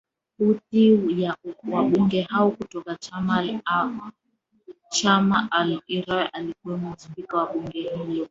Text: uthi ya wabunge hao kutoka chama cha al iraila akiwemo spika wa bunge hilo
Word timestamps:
uthi 0.39 0.99
ya 1.21 1.37
wabunge 1.71 2.21
hao 2.21 2.51
kutoka 2.51 2.95
chama 2.95 3.59
cha 4.89 5.47
al 5.51 5.81
iraila 5.87 6.33
akiwemo 6.33 6.95
spika 6.97 7.37
wa 7.37 7.53
bunge 7.53 7.81
hilo 7.81 8.05